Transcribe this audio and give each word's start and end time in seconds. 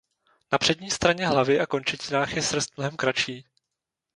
Na 0.51 0.57
přední 0.57 0.91
straně 0.91 1.27
hlavy 1.27 1.59
a 1.59 1.65
končetinách 1.65 2.35
je 2.35 2.41
srst 2.41 2.77
mnohem 2.77 2.95
kratší. 2.95 3.45